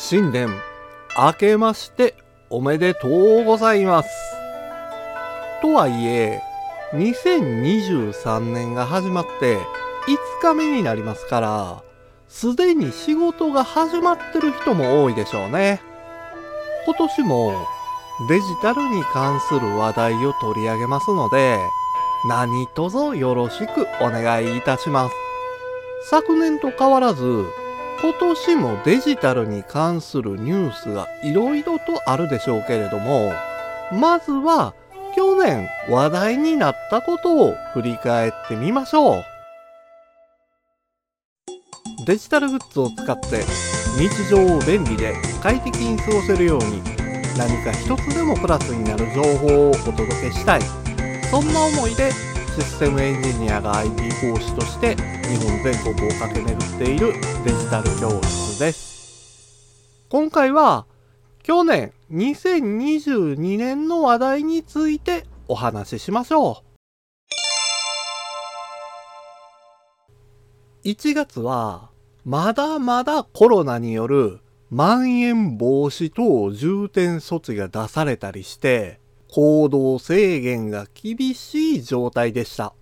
[0.00, 0.48] 新年
[1.18, 2.14] 明けまして
[2.50, 4.08] おめでとうございます。
[5.60, 6.40] とはいえ、
[6.92, 9.60] 2023年が始まって5
[10.40, 11.82] 日目になりますから、
[12.28, 15.82] すでに仕事が始まってる人も多いでしょうね。
[16.86, 17.66] 今年も
[18.28, 21.58] デジタルに関する話題を取り上げますので、
[22.28, 25.14] 何卒よろしくお願いいたします。
[26.08, 27.44] 昨年と変わらず、
[28.00, 33.32] 今年もデジタルに関するニュースがいろいろとあるでしょうけれども、
[33.92, 34.72] まずは
[35.16, 39.24] 去年話題になったことを振り返ってみましょう。
[42.06, 43.42] デジタルグッズを使って
[43.98, 46.80] 日常を便利で快適に過ごせるように
[47.36, 50.60] 何か一つでもプラスになる情報をお届けしたい。
[51.30, 54.96] そんな思いでシステムエンジニアが IT 講師として
[55.28, 57.12] 日本全国を駆け巡っている
[57.44, 60.06] デジタル教室です。
[60.08, 60.86] 今回は
[61.42, 66.62] 去年2022年の話題についてお話ししましょ
[70.82, 70.88] う。
[70.88, 71.90] 1月は
[72.24, 78.98] まだまだコロナによるまん延防止等重点措置が出されたりして
[79.30, 82.72] 行動制限が厳しい状態でした。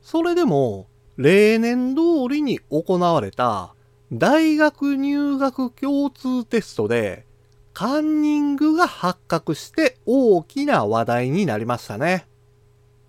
[0.00, 3.74] それでも例年通りに行われた
[4.12, 7.26] 大学入学共通テストで
[7.72, 12.26] カンニングが発覚して大きな話題になりましたね。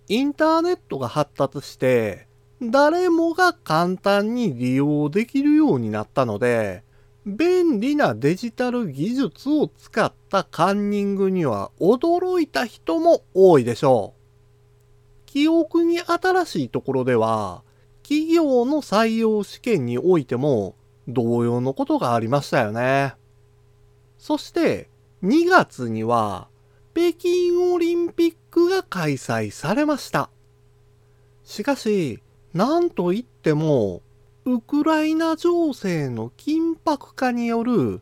[0.08, 2.28] インターネットが発達して
[2.62, 6.84] 誰もが簡単に利用できるようになったので
[7.26, 14.22] 便利なデジタル技術を使ったカンニングには驚いた人も多いでしょう。
[15.26, 17.64] 記憶に新しいところでは
[18.12, 20.76] 企業の採用試験においても
[21.08, 23.14] 同様のことがありましたよね。
[24.18, 24.90] そして
[25.24, 26.50] 2月には
[26.94, 30.30] 北京オリンピックが開催されました。
[31.46, 32.22] しかし、
[32.54, 34.02] なんといっても、
[34.44, 38.02] ウクライナ情勢の緊迫化による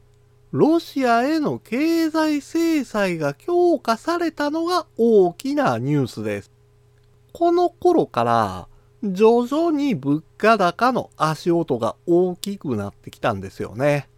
[0.52, 6.52] ロシアへの経済制裁が強化されたのが大きなニュースです。
[7.32, 8.68] この頃から
[9.04, 14.10] 徐々に物価高の足音が大きくなってきたんですよね。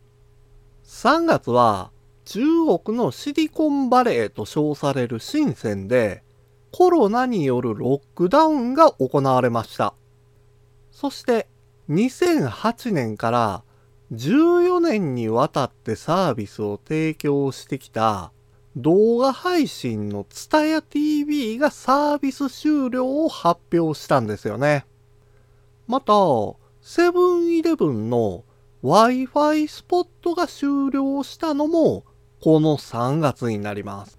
[0.85, 1.91] 3月は
[2.25, 2.41] 中
[2.79, 6.23] 国のシリコンバレーと称される深センで
[6.71, 9.93] コロナによるロックダウンが行われました。
[10.91, 11.47] そして
[11.89, 13.63] 2008年から
[14.13, 18.31] 14年にわたってサービスを提供してきた
[18.77, 24.85] 動画配信の TSUTAYA.TV がサービス終了を発表したんですよね。
[25.87, 26.13] また、
[26.81, 28.45] セブンイレブンの
[28.83, 32.03] Wi-Fi スポットが終了したのも
[32.41, 34.17] この3月になります。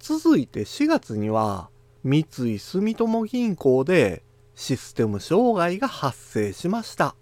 [0.00, 1.70] 続いて4月には
[2.02, 7.14] 三井住友銀行でシステム障害が発生しました。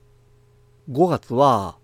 [0.91, 1.78] 5月は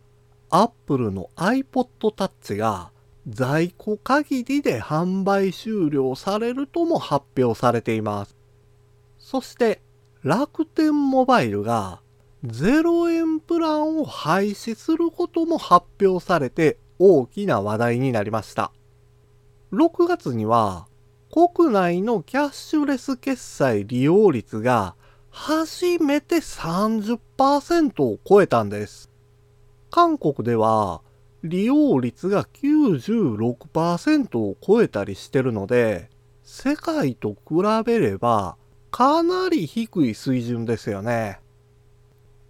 [0.48, 2.90] Apple の iPod Touch が
[3.28, 8.36] 在庫限りで販売終了されるとも発表されています。
[9.18, 9.82] そして
[10.22, 12.00] 楽天モバイルが
[12.46, 18.72] 0円プランを廃止することも発表されて大きな話題になりました。
[19.72, 20.86] 6月には
[21.30, 24.94] 国内のキャッシュレス決済利用率が
[25.30, 29.10] 初めて30%を超えたんです。
[29.90, 31.02] 韓国では
[31.44, 36.10] 利用率が96%を超えたりしてるので、
[36.42, 37.54] 世界と比
[37.84, 38.56] べれば
[38.90, 41.40] かなり低い水準ですよね。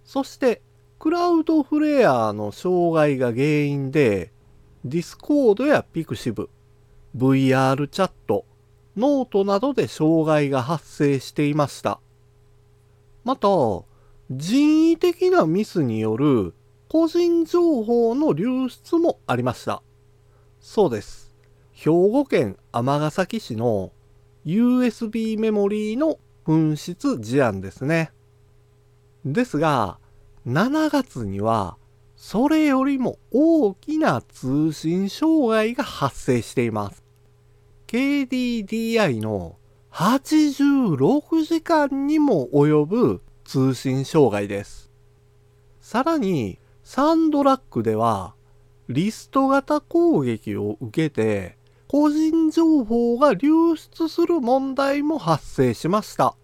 [0.03, 0.61] そして、
[0.97, 4.31] Cloudflare の障害が原因で、
[4.83, 6.49] Discord や pixiv、
[7.15, 8.45] VRChat、
[8.97, 11.99] note などで障害が発生していました。
[13.23, 13.47] また、
[14.31, 16.53] 人為的なミスによる
[16.89, 19.83] 個人情報の流出もありました。
[20.59, 21.35] そうです。
[21.71, 23.91] 兵庫県尼崎市の
[24.43, 28.11] USB メモリーの紛失事案ですね。
[29.23, 29.99] ですが、
[30.47, 31.77] 7月には
[32.15, 37.03] それよりも大きな通信障害が発生しています。
[37.85, 39.57] KDDI の
[39.91, 44.91] 86時間にも及ぶ通信障害です。
[45.79, 46.58] さらに、
[46.91, 48.33] サンドラックでは、
[48.87, 51.55] リスト型攻撃を受けて、
[51.87, 56.35] 個人情報が流出する問題も発生しました。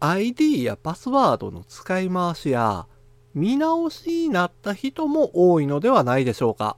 [0.00, 2.86] ID やパスワードの使い回しや、
[3.32, 6.76] 見直しになった人も多いのではないでしょうか。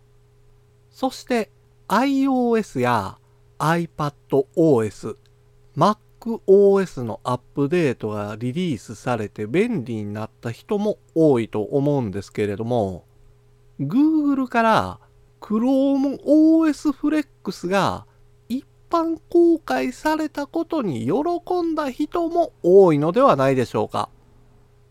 [0.92, 1.50] そして
[1.88, 3.18] iOS や
[3.58, 5.16] iPadOS、
[6.26, 13.04] MacOS のアップデートがリリースされて便利になった人も多いと思うんですけれども、
[13.80, 15.00] Google から
[15.40, 18.06] ChromeOS Flex が
[18.48, 24.08] 一般公開されたことに喜んだ人も多いのではないでしょうか。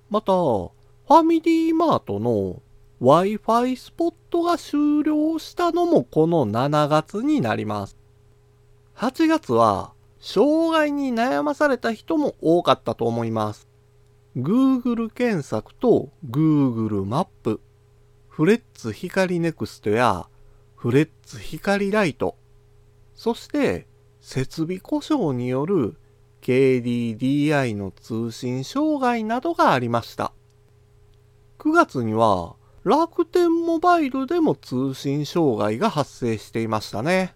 [0.09, 2.61] また、ファミリーマートの
[3.01, 7.97] Wi-Fi スポットが終了したのもこの7月になります。
[8.95, 9.94] 8月は
[10.27, 13.67] 障害に悩まされた人も多かったと思います。
[14.35, 17.61] Google 検索と Google マップ、
[18.27, 20.27] フレッツ光ネクストや
[20.73, 22.37] フレッツ光ライト、
[23.13, 23.85] そして
[24.19, 25.95] 設備故障による
[26.41, 30.33] KDDI の通信障害などがありました。
[31.59, 37.35] 9月には楽天モバイルでも通信障害が発生していましたね。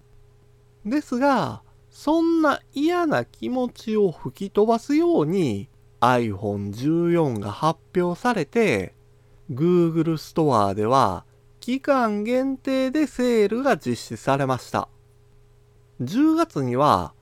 [0.85, 5.69] ですが、そんな嫌な気持ちを吹き飛ばすように
[6.01, 8.93] iPhone14 が発表されて
[9.51, 11.25] Google ストアでは
[11.59, 14.87] 期間限定でセールが実施されました。
[16.01, 17.13] 10月には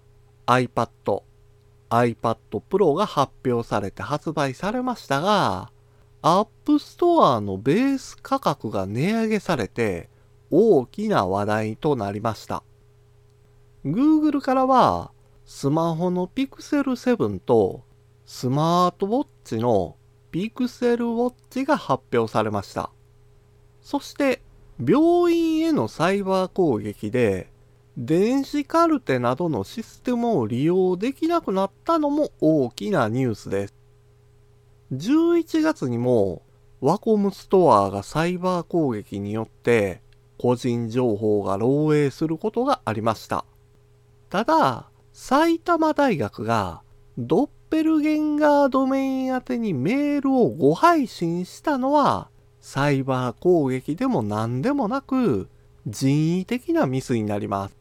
[0.45, 1.23] iPad、
[1.89, 2.37] iPad
[2.69, 5.71] Pro が発表されて発売されましたが、
[6.21, 10.09] App Store のベース価格が値上げされて
[10.51, 12.63] 大きな話題となりました。
[13.88, 15.12] Google からは
[15.45, 17.86] スマホの Pixel 7と
[18.25, 19.95] スマートウォッチの
[20.34, 22.89] Pixel Watch が発表されました。
[23.81, 24.42] そして
[24.86, 27.50] 病院へのサイバー攻撃で
[27.98, 33.74] 電子カルテなどのシステムを利用できなくなったのも大きなニュースです。
[34.92, 36.42] 11月にも
[36.81, 40.01] ワコムストアがサイバー攻撃によって
[40.38, 43.45] 個人情報が漏洩することがありました。
[44.29, 46.81] ただ、埼玉大学が
[47.18, 52.29] ドッペルゲンガードメイン宛てにメールを誤配信したのは
[52.62, 55.50] サイバー攻撃でも何でもなく
[55.88, 57.77] 人為的なミスになります。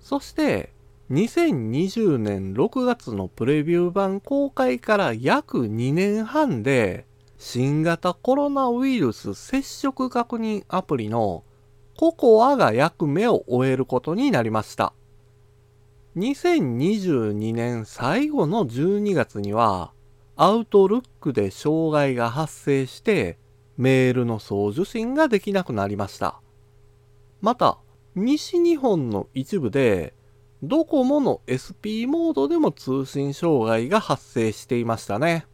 [0.00, 0.72] そして
[1.10, 7.06] 2020年6月のプレビュー版公開から約2年半で
[7.38, 11.42] 新型コロナウイルス接触確認アプリの
[11.96, 14.92] ココアが役目を終えることになりました。
[16.16, 19.92] 2022年最後の12月には
[20.34, 23.38] アウトルックで障害が発生して
[23.76, 26.40] メールの送受信ができなくなりました。
[27.40, 27.78] また、
[28.16, 30.14] 西日本の一部で
[30.64, 35.46] ドコモの SP モードでも通信障害が発生していましたね。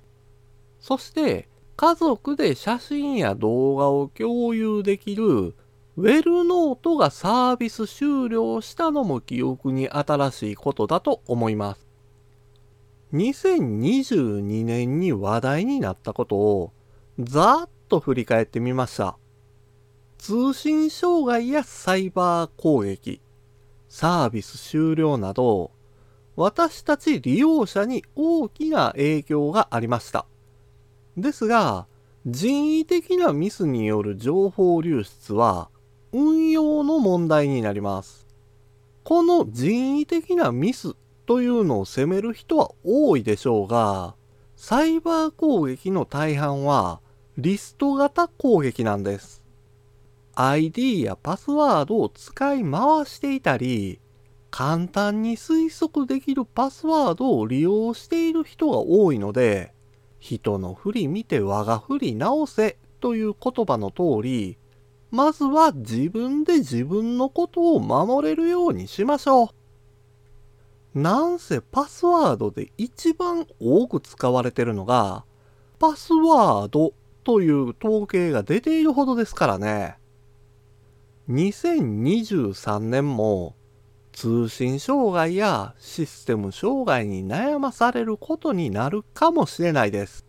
[0.80, 5.54] そして家族で写真や動画を共有できる
[5.98, 11.86] ウェルノートがサービス終了したのも記憶に新しいことだと思います。
[13.14, 16.72] 2022年に話題になったことを
[17.18, 19.16] ざーっと振り返ってみました。
[20.18, 23.22] 通信障害やサイバー攻撃、
[23.88, 25.70] サービス終了など、
[26.34, 30.26] 私たち利用者に大きな影響がありました。
[31.16, 31.86] ですが、
[32.26, 35.70] 人為的なミスによる情報流出は
[36.18, 38.26] 運用の問題になります。
[39.04, 40.94] この人為的なミス
[41.26, 44.14] というのを責める人は多いでしょうが、
[44.56, 47.02] サイバー攻撃の大半は
[47.36, 49.44] リスト型攻撃なんです。
[50.34, 54.00] ID やパスワードを使い回していたり、
[54.50, 59.74] 簡単に推測できるパスワードを利用している人が多いので、
[60.18, 64.56] 人の振り見て我が振り直せという言葉の通り、
[65.10, 69.48] まずは自分で自分のことを守れるようにしましょう。
[70.98, 75.24] なんせパスワードで一番多く使われてるのが、
[75.78, 79.98] パスワードという統計が出ているほどですからね。
[81.28, 83.56] 2023年も
[84.12, 90.24] 通信障害やシステム障害に悩まされることになるかもしれないです。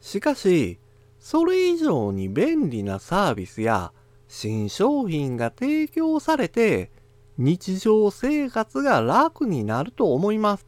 [0.00, 0.78] しかし、
[1.24, 3.92] それ以上に便利なサービスや
[4.28, 6.90] 新商品が提供されて
[7.38, 10.66] 日常生活が楽になると思います。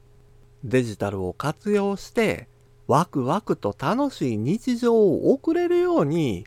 [0.64, 2.48] デジタルを活用して
[2.86, 6.46] ワクワクと楽しい日常を送れるように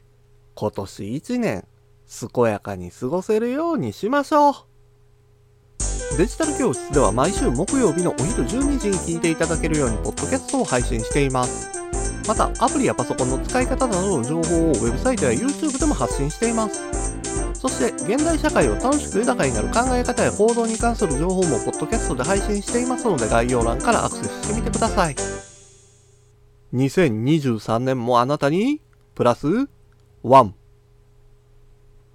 [0.55, 1.67] 今年一年
[2.33, 4.55] 健やかに過ごせるようにしましょう
[6.17, 11.78] デジタル教室では毎週木曜日のお昼12時に聞いていただけるようにポッドキャストを配信しています
[12.29, 16.79] またアプリやパソコンの使い方などの情報をウェブサイトや YouTube でも発信しています。
[17.55, 25.15] そして現代社会を楽しく豊かになる考え方や行動に関する情報もポッドキャストで配信していますので概要欄からアクセスしてみてください。
[26.75, 28.79] 2023年もあなたに
[29.15, 29.48] プラス
[30.24, 30.51] 1